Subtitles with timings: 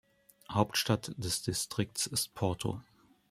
[0.51, 2.81] Hauptstadt des Distrikts ist Porto.